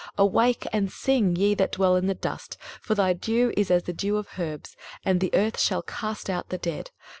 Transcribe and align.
Awake 0.17 0.65
and 0.73 0.91
sing, 0.91 1.35
ye 1.35 1.53
that 1.53 1.73
dwell 1.73 1.95
in 1.95 2.07
dust: 2.19 2.57
for 2.81 2.95
thy 2.95 3.13
dew 3.13 3.53
is 3.55 3.69
as 3.69 3.83
the 3.83 3.93
dew 3.93 4.17
of 4.17 4.29
herbs, 4.39 4.75
and 5.05 5.19
the 5.21 5.29
earth 5.35 5.59
shall 5.59 5.83
cast 5.83 6.27
out 6.27 6.49
the 6.49 6.57
dead. 6.57 6.89